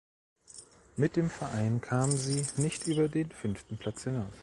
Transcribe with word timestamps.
Mit 0.97 1.15
dem 1.15 1.29
Verein 1.29 1.79
kam 1.79 2.09
sie 2.09 2.43
nicht 2.59 2.87
über 2.87 3.07
den 3.07 3.29
fünften 3.29 3.77
Platz 3.77 4.05
hinaus. 4.05 4.33